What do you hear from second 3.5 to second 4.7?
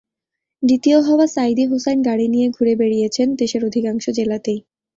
অধিকাংশ জেলাতেই।